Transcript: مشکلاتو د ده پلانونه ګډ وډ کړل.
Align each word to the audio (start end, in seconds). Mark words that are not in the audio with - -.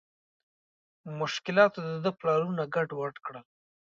مشکلاتو 1.19 1.79
د 1.87 1.89
ده 2.03 2.11
پلانونه 2.19 2.63
ګډ 2.75 2.89
وډ 2.99 3.15
کړل. 3.25 3.45